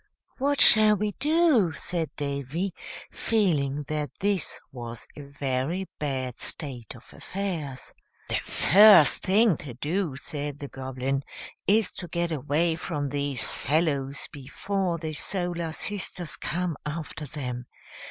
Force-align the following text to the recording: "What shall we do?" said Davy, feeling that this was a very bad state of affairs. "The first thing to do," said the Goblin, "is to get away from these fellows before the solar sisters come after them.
"What 0.39 0.59
shall 0.61 0.95
we 0.95 1.11
do?" 1.19 1.73
said 1.73 2.09
Davy, 2.17 2.73
feeling 3.11 3.81
that 3.87 4.09
this 4.19 4.59
was 4.71 5.05
a 5.15 5.21
very 5.21 5.85
bad 5.99 6.39
state 6.39 6.95
of 6.95 7.13
affairs. 7.13 7.93
"The 8.27 8.37
first 8.39 9.21
thing 9.21 9.57
to 9.57 9.75
do," 9.75 10.15
said 10.15 10.57
the 10.57 10.69
Goblin, 10.69 11.21
"is 11.67 11.91
to 11.91 12.07
get 12.07 12.31
away 12.31 12.73
from 12.77 13.09
these 13.09 13.43
fellows 13.43 14.27
before 14.31 14.97
the 14.97 15.13
solar 15.13 15.71
sisters 15.71 16.35
come 16.35 16.77
after 16.83 17.27
them. 17.27 17.67